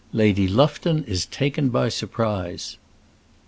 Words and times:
LADY 0.13 0.47
LUFTON 0.47 1.03
IS 1.03 1.27
TAKEN 1.27 1.69
BY 1.69 1.87
SURPRISE. 1.89 2.77